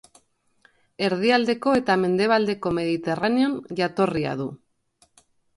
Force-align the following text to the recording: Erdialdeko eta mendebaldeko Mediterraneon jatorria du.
Erdialdeko 1.07 1.75
eta 1.81 1.97
mendebaldeko 2.05 2.71
Mediterraneon 2.79 3.55
jatorria 3.81 4.37
du. 4.41 4.49